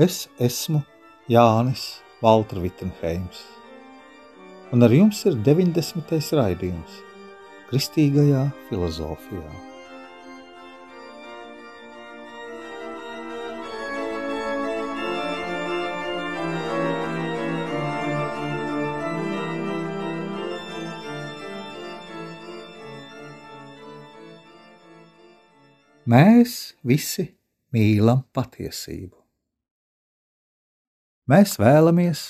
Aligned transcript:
Es 0.00 0.30
esmu 0.40 0.78
Jānis 1.28 1.98
Valtra 2.24 2.62
Vitsenheims, 2.62 3.42
un 4.72 4.86
ar 4.86 4.94
jums 4.96 5.18
ir 5.28 5.34
90. 5.44 6.16
raidījums 6.38 6.94
Kristīgajā 7.68 8.46
filozofijā. 8.70 9.44
Mēs 26.08 26.60
visi 26.88 27.34
mīlam 27.76 28.24
patiesību. 28.32 29.19
Mēs 31.30 31.60
vēlamies, 31.62 32.20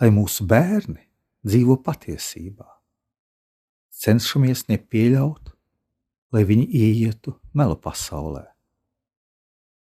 lai 0.00 0.08
mūsu 0.10 0.46
bērni 0.50 1.04
dzīvo 1.46 1.76
patiesībā. 1.86 2.66
Cenšamies 3.94 4.64
nepieļaut, 4.70 5.52
lai 6.34 6.42
viņi 6.48 6.66
ieietu 6.74 7.36
melu 7.54 7.76
pasaulē. 7.78 8.42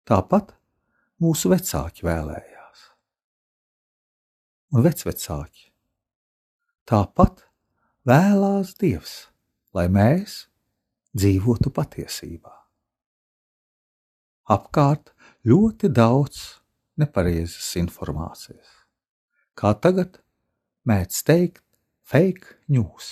Tāpat 0.05 0.53
mūsu 1.21 1.49
vecāki 1.49 2.05
vēlējās. 2.05 2.85
Un 4.73 4.85
vecvecāki 4.85 5.71
tāpat 6.89 7.41
vēlās 8.05 8.75
Dievs, 8.77 9.15
lai 9.73 9.87
mēs 9.89 10.43
dzīvotu 11.17 11.73
patiesībā. 11.73 12.53
Apkārt 14.49 15.13
ļoti 15.45 15.89
daudz 15.93 16.58
nepareizas 16.99 17.71
informācijas. 17.79 18.69
Kā 19.57 19.73
tagad 19.75 20.19
mēdz 20.87 21.23
teikt, 21.27 21.63
fake 22.09 22.57
news. 22.71 23.11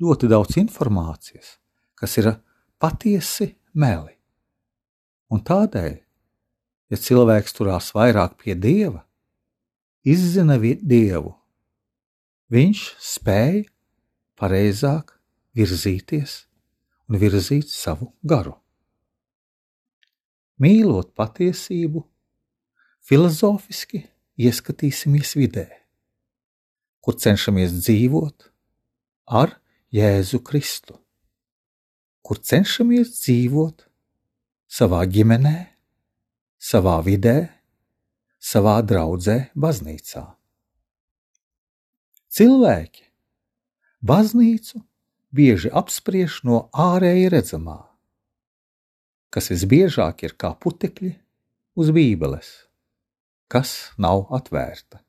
Ļoti 0.00 0.30
daudz 0.30 0.56
informācijas, 0.60 1.58
kas 1.98 2.16
ir 2.20 2.30
patiesi 2.80 3.50
meli. 3.76 4.16
Un 5.30 5.42
tādēļ, 5.46 5.98
ja 6.90 6.98
cilvēks 6.98 7.54
turās 7.54 7.90
vairāk 7.94 8.38
pie 8.40 8.56
dieva, 8.56 9.04
izzina 10.02 10.56
dievu, 10.58 11.34
viņš 12.50 12.86
spēj 13.12 13.60
pareizāk 14.40 15.14
virzīties 15.54 16.40
un 17.10 17.20
virzīt 17.20 17.68
savu 17.68 18.10
garu 18.24 18.56
mīlot 20.60 21.12
patiesību, 21.16 22.04
filozofiski 23.06 24.04
ieskatīsimies 24.40 25.34
vidē, 25.38 25.66
kur 27.00 27.16
cenšamies 27.16 27.74
dzīvot 27.80 28.50
ar 29.40 29.56
Jēzu 29.94 30.42
Kristu, 30.46 30.98
kur 32.22 32.38
cenšamies 32.38 33.14
dzīvot 33.16 33.86
savā 34.70 35.02
ģimenē, 35.10 35.56
savā 36.60 37.00
vidē, 37.02 37.38
savā 38.40 38.78
draudzē, 38.86 39.50
baznīcā. 39.58 40.24
Cilvēki 42.30 43.08
baznīcu 44.06 44.84
bieži 45.34 45.72
apspriež 45.74 46.40
no 46.46 46.68
ārēji 46.70 47.30
redzamā, 47.34 47.89
kas 49.30 49.50
visbiežāk 49.52 50.24
ir 50.26 50.34
kā 50.38 50.52
putekļi 50.58 51.12
uz 51.80 51.92
Bībeles, 51.94 52.50
kas 53.50 53.92
nav 53.98 54.26
atvērta. 54.34 55.00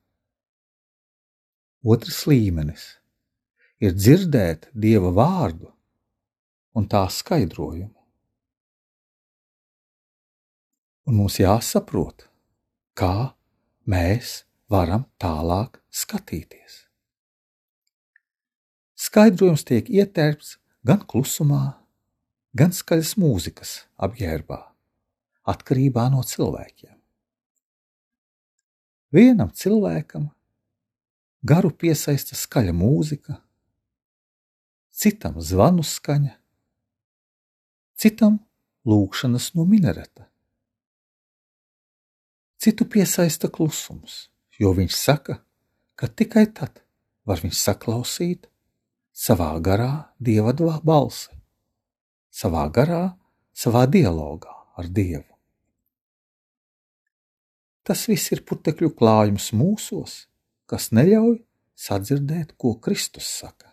Otrs 1.82 2.22
līmenis 2.30 2.84
ir 3.82 3.96
dzirdēt 3.98 4.68
Dieva 4.72 5.10
vārdu 5.16 5.72
un 6.78 6.86
tā 6.86 7.02
skaidrojumu. 7.10 7.98
Un 11.10 11.18
mums 11.18 11.40
jāsaprot, 11.42 12.28
kā 12.94 13.34
mēs 13.90 14.44
varam 14.70 15.08
tālāk 15.18 15.80
skatīties. 15.90 16.84
Skaidrojums 18.94 19.66
tiek 19.66 19.90
ietērpts 19.90 20.56
gan 20.86 21.02
klusumā, 21.10 21.81
gan 22.56 22.72
skaļas 22.76 23.14
mūzikas 23.20 23.72
apģērbā, 24.02 24.58
atkarībā 25.48 26.08
no 26.12 26.22
cilvēkiem. 26.26 26.94
Vienam 29.12 29.50
cilvēkam 29.52 30.28
garu 31.44 31.72
piesaista 31.72 32.36
skaļa 32.36 32.72
mūzika, 32.76 33.38
citam 34.92 35.40
zvanu 35.40 35.84
skaņa, 35.84 36.36
citam 37.96 38.38
lūkšanas 38.88 39.52
no 39.56 39.66
minareta. 39.68 40.28
Citu 42.62 42.86
piesaista 42.86 43.50
klusums, 43.50 44.28
jo 44.60 44.70
viņš 44.76 44.96
saka, 44.96 45.40
ka 45.98 46.06
tikai 46.08 46.46
tad 46.54 46.84
var 47.26 47.42
viņš 47.42 47.58
saklausīt 47.58 48.46
savā 49.12 49.50
garā 49.60 50.14
dieva 50.20 50.54
balsi 50.84 51.41
savā 52.32 52.64
garā, 52.72 53.04
savā 53.52 53.84
dialogā 53.86 54.54
ar 54.80 54.88
Dievu. 54.88 55.28
Tas 57.82 58.06
viss 58.08 58.32
ir 58.32 58.44
putekļu 58.46 58.92
klājums 58.98 59.50
mūsos, 59.58 60.26
kas 60.70 60.92
neļauj 60.94 61.40
sadzirdēt, 61.76 62.54
ko 62.56 62.76
Kristus 62.78 63.26
saka. 63.26 63.72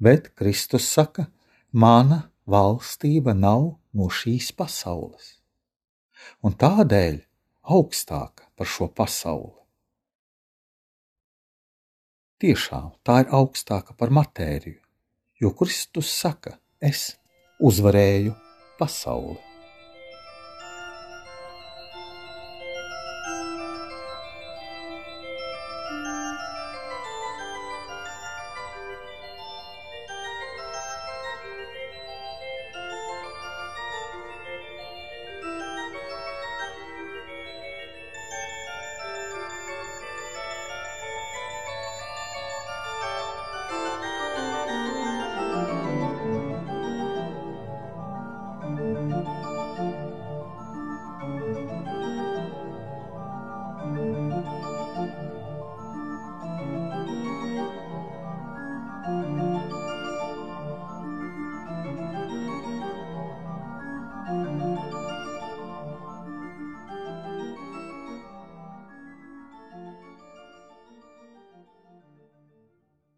Bet 0.00 0.32
Kristus 0.34 0.88
saka, 0.90 1.28
mana 1.70 2.24
valstība 2.50 3.36
nav 3.36 3.76
no 3.94 4.08
šīs 4.10 4.50
pasaules, 4.58 5.36
un 6.42 6.56
tādēļ 6.58 7.20
augstāka 7.70 8.48
par 8.56 8.66
šo 8.66 8.88
pasauli. 8.90 9.56
Tiešām 12.40 12.94
tā 13.04 13.20
ir 13.22 13.34
augstāka 13.36 13.94
par 13.94 14.10
matēriju, 14.16 14.80
jo 15.44 15.52
Kristus 15.54 16.10
saka, 16.10 16.56
es 16.80 17.16
uzvarēju 17.60 18.34
pasauli. 18.80 19.49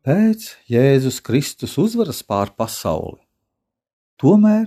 Pēc 0.03 0.49
Jēzus 0.67 1.21
Kristus 1.23 1.77
uzvaras 1.79 2.25
pār 2.27 2.51
pasauli, 2.59 3.21
tomēr 4.19 4.65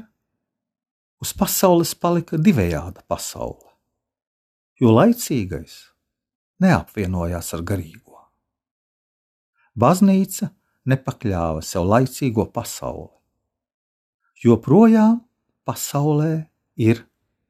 uz 1.19 1.33
pasaules 1.35 1.89
palika 1.99 2.37
divējāda 2.39 3.01
pasaule, 3.03 3.67
jo 4.79 4.93
laicīgais 4.95 5.73
neapvienojās 6.63 7.51
ar 7.57 7.63
garīgo. 7.67 8.21
Baznīca 9.75 10.53
nepakļāva 10.87 11.65
sev 11.67 11.83
laicīgo 11.91 12.45
pasauli, 12.55 13.11
jo 14.39 14.55
projām 14.63 15.17
pasaulē 15.67 16.45
ir 16.79 17.01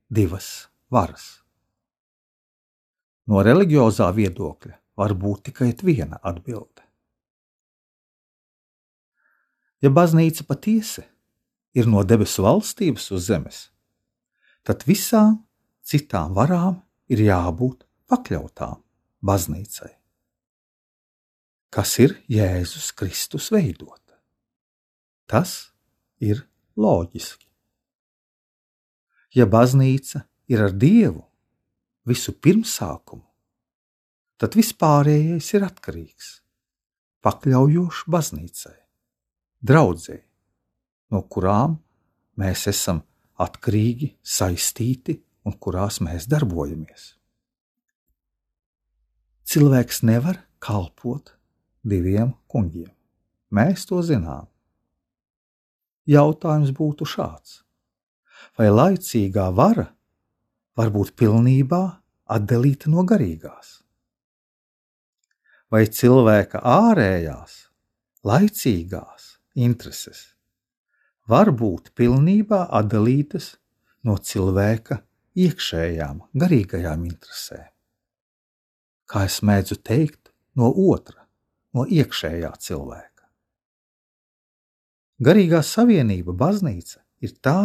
divas 0.09 0.71
varas. 0.89 1.27
No 3.29 3.45
reliģiozā 3.45 4.09
viedokļa 4.09 4.73
var 4.97 5.13
būt 5.13 5.51
tikai 5.51 5.69
viena 5.85 6.17
atbilde. 6.25 6.84
Ja 9.83 9.91
baznīca 9.91 10.45
patiesi 10.47 11.03
ir 11.75 11.89
no 11.91 12.03
debesu 12.07 12.45
valstības 12.45 13.09
uz 13.11 13.27
zemes, 13.27 13.57
tad 14.63 14.85
visām 14.87 15.41
citām 15.83 16.33
varām 16.37 16.79
ir 17.11 17.21
jābūt 17.25 17.83
pakļautām 18.09 18.79
baznīcai, 19.25 19.91
kas 21.73 21.97
ir 21.99 22.15
Jēzus 22.31 22.91
Kristus 22.95 23.51
veidota. 23.51 24.15
Tas 25.27 25.73
ir 26.23 26.45
loģiski. 26.77 27.49
Ja 29.35 29.49
baznīca 29.49 30.23
ir 30.47 30.63
ar 30.63 30.71
Dievu 30.71 31.25
visu 32.07 32.31
pirmsākumu, 32.31 33.25
tad 34.39 34.55
vispārējais 34.55 35.51
ir 35.57 35.67
atkarīgs, 35.67 36.31
pakļaujošs 37.25 38.05
baznīcai 38.07 38.84
draudzē, 39.65 40.19
no 41.11 41.21
kurām 41.31 41.79
mēs 42.39 42.67
esam 42.71 43.01
atkarīgi, 43.41 44.13
saistīti 44.21 45.19
un 45.45 45.55
kurās 45.61 46.01
mēs 46.03 46.27
darbojamies. 46.31 47.13
Cilvēks 49.45 50.01
nevar 50.07 50.41
kalpot 50.63 51.35
diviem 51.85 52.33
kungiem. 52.49 52.89
Mēs 53.53 53.85
to 53.89 54.01
zinām. 54.01 54.47
Jautājums 56.09 56.73
būtu 56.75 57.05
šāds: 57.07 57.61
vai 58.57 58.71
laicīgā 58.73 59.47
vara 59.53 59.87
var 60.77 60.91
būt 60.93 61.13
pilnībā 61.17 61.81
atdalīta 62.25 62.91
no 62.93 63.05
garīgās? 63.07 63.79
Vai 65.71 65.85
cilvēka 65.89 66.61
ārējās, 66.61 67.55
laicīgās 68.25 69.34
intereses 69.55 70.35
var 71.27 71.49
būt 71.51 71.91
pilnībā 71.97 72.65
atdalītas 72.79 73.55
no 74.05 74.17
cilvēka 74.21 74.99
iekšējām, 75.35 76.21
garīgajām 76.37 77.05
interesēm. 77.07 77.71
Kā 79.09 79.25
es 79.29 79.41
mēdzu 79.45 79.79
teikt, 79.85 80.31
no 80.57 80.69
otra, 80.69 81.25
no 81.73 81.85
iekšējā 81.85 82.51
cilvēka. 82.61 83.25
Garīgā 85.25 85.61
savienība, 85.63 86.35
baznīca, 86.35 87.01
ir 87.23 87.35
tā, 87.43 87.59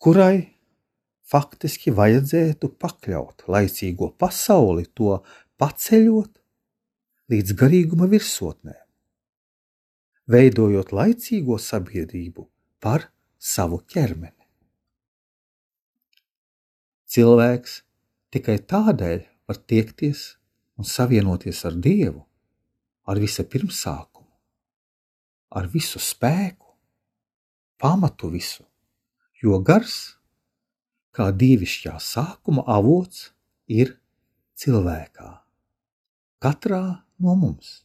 kurai 0.00 0.56
faktiski 1.30 1.92
vajadzētu 1.94 2.72
pakļaut 2.80 3.46
laicīgo 3.50 4.12
pasauli, 4.18 4.86
to 4.94 5.20
paceļot 5.60 6.32
līdz 7.30 7.58
garīguma 7.60 8.08
virsotnēm 8.10 8.89
veidojot 10.30 10.92
laicīgo 10.94 11.58
sabiedrību 11.58 12.46
par 12.82 13.08
savu 13.38 13.80
ķermeni. 13.90 14.46
Cilvēks 17.10 17.80
tikai 18.30 18.60
tādēļ 18.70 19.24
var 19.50 19.58
tiekties 19.66 20.22
un 20.78 20.86
savienoties 20.86 21.64
ar 21.66 21.74
Dievu, 21.74 22.22
ar 23.10 23.18
visa 23.18 23.42
pirmsākumu, 23.42 24.30
ar 25.58 25.66
visu 25.72 25.98
spēku, 25.98 26.70
pamatu 27.82 28.30
visu, 28.30 28.62
jo 29.42 29.58
gars, 29.66 29.98
kā 31.10 31.32
dievišķā 31.34 31.96
sākuma 31.98 32.62
avots, 32.70 33.32
ir 33.66 33.96
cilvēkā, 34.54 35.30
katrā 36.38 36.84
no 37.18 37.34
mums. 37.34 37.80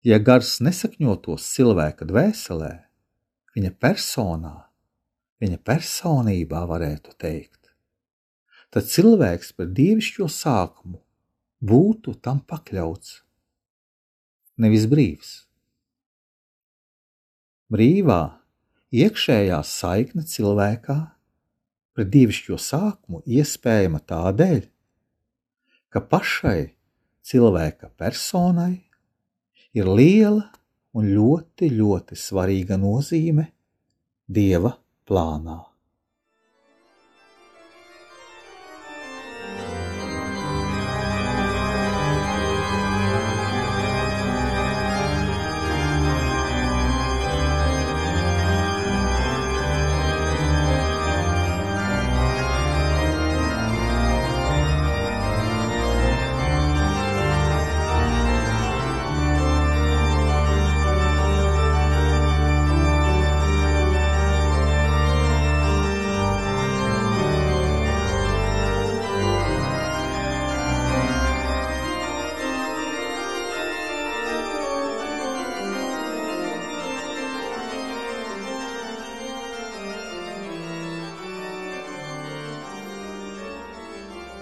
Ja 0.00 0.16
gars 0.16 0.54
nesakņotos 0.64 1.44
cilvēka 1.44 2.06
dvēselē, 2.08 2.70
viņa 3.52 3.70
personā, 3.84 4.54
viņa 5.44 5.58
personībā 5.60 6.62
varētu 6.70 7.12
teikt, 7.20 7.68
tad 8.72 8.88
cilvēks 8.88 9.52
par 9.58 9.68
dievišķo 9.76 10.30
sākumu 10.32 11.02
būtu 11.60 12.16
tam 12.24 12.40
pakļauts, 12.40 13.20
nevis 14.56 14.88
brīvs. 14.88 15.36
Brīvā, 17.68 18.40
iekšējā 18.96 19.62
saikne 19.68 20.24
cilvēkā 20.24 21.00
pret 21.92 22.14
dievišķo 22.16 22.56
sākumu 22.56 23.20
iespējama 23.28 24.00
tādēļ, 24.00 24.62
ka 25.92 26.00
pašai 26.00 26.70
cilvēka 27.20 27.92
personai 28.00 28.78
ir 29.76 29.88
liela 29.88 30.50
un 30.96 31.06
ļoti, 31.06 31.70
ļoti 31.74 32.18
svarīga 32.18 32.78
nozīme 32.80 33.46
Dieva 34.30 34.72
plānā. 35.06 35.69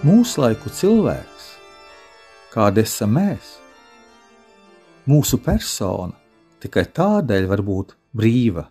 Laiku 0.09 0.71
cilvēks, 0.73 1.47
kāda 2.49 2.81
esam 2.81 3.11
mēs, 3.13 3.49
mūsu 5.05 5.37
persona 5.37 6.15
tikai 6.63 6.87
tādēļ 6.97 7.45
var 7.51 7.61
būt 7.67 7.91
brīva 8.17 8.63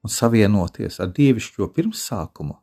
un 0.00 0.12
savienoties 0.14 0.96
ar 1.04 1.10
dievišķo 1.12 1.68
pirmsākumu, 1.76 2.56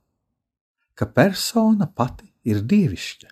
ka 0.97 1.05
persona 1.05 1.85
pati 1.85 2.31
ir 2.49 2.63
dievišķa. 2.65 3.29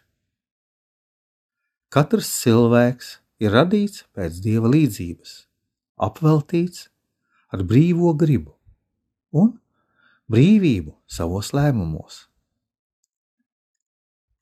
Katrs 1.90 2.30
cilvēks 2.44 3.10
ir 3.42 3.56
radīts 3.56 4.04
pēc 4.14 4.38
dieva 4.46 4.70
līdzības, 4.76 5.34
apveltīts 6.06 6.86
ar 7.50 7.66
brīvo 7.66 8.14
gribu 8.14 8.54
un 9.32 9.56
brīvību 10.30 10.94
savos 11.08 11.50
lēmumos. 11.58 12.28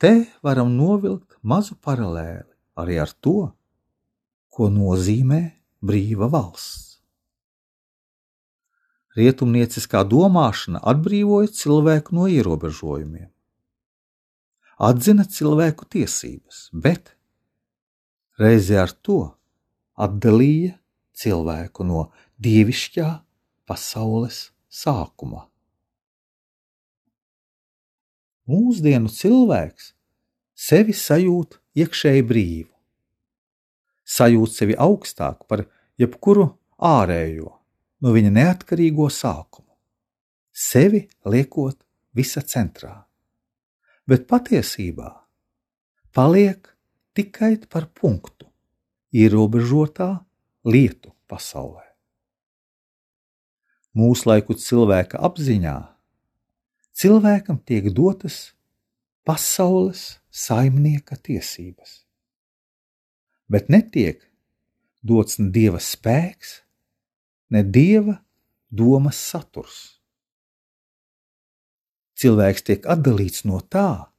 Te 0.02 0.16
varam 0.42 0.72
novilkt 0.74 1.36
mazu 1.46 1.76
paralēli 1.78 2.48
arī 2.82 2.96
ar 3.04 3.12
to, 3.22 3.52
ko 4.50 4.70
nozīmē 4.74 5.42
brīva 5.86 6.26
valsts. 6.34 6.88
Rietumnieciskā 9.14 10.02
domāšana 10.08 10.82
atbrīvoja 10.88 11.52
cilvēku 11.54 12.16
no 12.18 12.26
ierobežojumiem, 12.32 13.30
atzina 14.90 15.28
cilvēku 15.28 15.86
tiesības, 15.86 16.64
bet 16.74 17.14
reizē 18.42 18.82
ar 18.88 18.96
to 19.06 19.20
atdalīja 20.02 20.80
cilvēku 21.14 21.86
no 21.86 22.08
dievišķā 22.42 23.10
pasaules 23.70 24.48
sākuma. 24.66 25.51
Mūsdienu 28.50 29.10
cilvēks 29.12 29.92
sevi 30.58 30.96
sajūt 30.98 31.60
iekšēji 31.78 32.24
brīvu, 32.26 32.72
sajūt 34.06 34.56
sevi 34.56 34.78
augstāk 34.82 35.46
par 35.48 35.68
jebkuru 36.02 36.48
ārējo, 36.82 37.52
no 38.02 38.14
viņa 38.16 38.32
neatkarīgo 38.34 39.08
sākumu, 39.14 39.70
sevi 40.52 41.06
liekot 41.26 41.78
visa 42.18 42.42
centrā, 42.42 42.96
bet 44.10 44.26
patiesībā 44.28 45.14
paliek 46.12 46.66
tikai 47.14 47.56
par 47.70 47.88
punktu 47.94 48.50
ierobežotā 49.14 50.12
lietu 50.66 51.14
pasaulē. 51.30 51.86
Mūslaiku 53.92 54.56
cilvēka 54.56 55.20
apziņā 55.20 55.78
cilvēkam 57.02 57.58
tiek 57.66 57.90
dotas 57.98 58.52
pasaules 59.26 60.20
saimnieka 60.30 61.18
tiesības, 61.18 62.02
bet 63.50 63.72
netiek 63.74 64.22
dots 65.02 65.40
ne 65.42 65.50
dieva 65.54 65.82
spēks, 65.82 66.62
ne 67.50 67.64
dieva 67.66 68.20
domas 68.70 69.18
saturs. 69.18 69.80
Cilvēks 72.22 72.68
tiek 72.70 72.86
atdalīts 72.86 73.48
no 73.50 73.64
tā, 73.66 74.12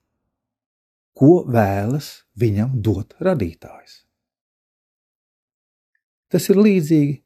ko 1.14 1.44
vēlas 1.46 2.24
viņam 2.34 2.80
dot 2.82 3.14
radītājs. 3.22 4.00
Tas 6.32 6.48
ir 6.50 6.58
līdzīgi, 6.58 7.20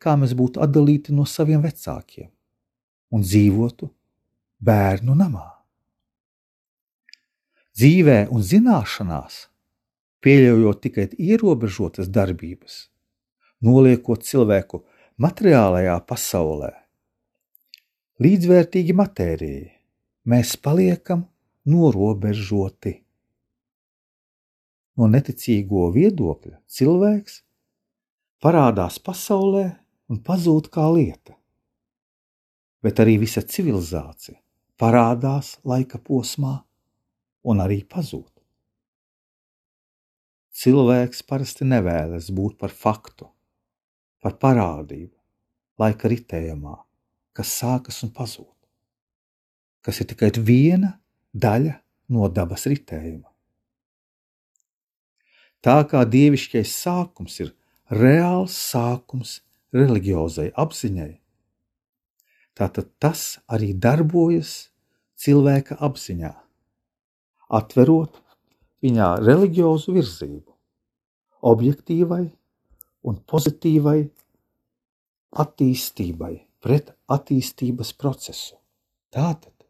kā 0.00 0.14
mēs 0.16 0.32
būtu 0.38 0.62
atdalīti 0.62 1.12
no 1.12 1.26
saviem 1.28 1.60
vecākiem 1.60 2.30
un 3.12 3.26
dzīvotu 3.26 3.90
bērnu 4.62 5.16
namā. 5.18 5.48
Dzīvē 7.72 8.28
un 8.30 8.44
zināšanās, 8.46 9.46
pieļaujot 10.22 10.82
tikai 10.84 11.06
ierobežotas 11.18 12.10
darbības, 12.12 12.86
noliekot 13.64 14.22
cilvēku 14.28 14.82
materiālajā 15.22 15.96
pasaulē, 16.06 16.70
līdzvērtīgi 18.22 18.94
matērijai, 18.94 19.70
mēs 20.30 20.54
paliekam 20.62 21.24
norobežoti. 21.66 22.98
No 25.00 25.08
neticīgo 25.08 25.88
viedokļa 25.94 26.58
cilvēks 26.68 27.40
parādās 28.44 29.00
pasaulē 29.02 29.64
un 30.12 30.20
pazūd 30.22 30.68
kā 30.70 30.86
lieta. 30.92 31.34
Bet 32.82 33.00
arī 33.00 33.16
visa 33.22 33.40
civilizācija 33.42 34.36
parādās 34.80 35.56
laika 35.64 35.98
posmā 35.98 36.60
un 37.42 37.62
arī 37.64 37.82
pazūd. 37.88 38.30
Cilvēks 40.52 41.22
parasti 41.24 41.64
nevēlas 41.64 42.28
būt 42.34 42.58
par 42.60 42.72
faktu, 42.76 43.26
par 44.20 44.36
parādību, 44.42 45.14
laika 45.80 46.10
ritējumā, 46.12 46.76
kas 47.32 47.54
sākas 47.62 48.02
un 48.04 48.12
pazūd, 48.14 48.52
kas 49.82 50.02
ir 50.04 50.10
tikai 50.12 50.30
viena 50.38 50.98
daļa 51.32 51.78
no 52.12 52.28
dabas 52.28 52.68
ritējuma. 52.68 53.32
Tā 55.62 55.78
kā 55.88 56.02
dievišķais 56.04 56.74
sākums 56.74 57.38
ir 57.40 57.52
reāls 57.88 58.54
sākums 58.58 59.40
reliģiozai 59.72 60.50
apziņai. 60.58 61.21
Tātad 62.58 62.90
tas 63.00 63.38
arī 63.48 63.72
darbojas 63.72 64.52
cilvēka 65.22 65.78
apziņā, 65.80 66.32
atverot 67.58 68.18
viņā 68.84 69.08
reliģiozu 69.22 69.94
virzību, 69.96 70.52
objektīvai 71.52 72.24
un 73.08 73.18
pozitīvai 73.32 73.98
attīstībai, 75.42 76.34
pret 76.62 76.92
attīstības 77.10 77.94
procesu. 77.98 78.58
Tātad 79.12 79.66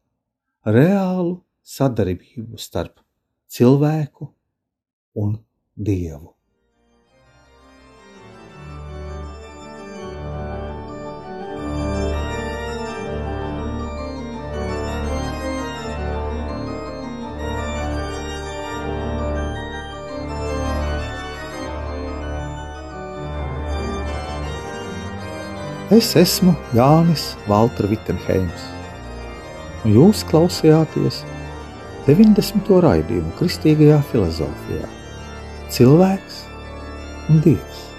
reālu 0.66 1.38
sadarbību 1.62 2.58
starp 2.60 3.00
cilvēku 3.52 4.28
un 5.22 5.36
dievu. 5.76 6.34
Es 25.92 26.14
esmu 26.16 26.54
Jānis 26.72 27.34
Valtra 27.44 27.84
Vitsenheims, 27.90 28.62
un 29.84 29.92
jūs 29.92 30.22
klausījāties 30.30 31.18
90. 32.06 32.78
raidījumu 32.80 33.34
Kristīgajā 33.36 33.98
filozofijā- 34.08 34.88
Cilvēks 35.76 36.38
un 37.28 37.44
Dievs. 37.44 37.91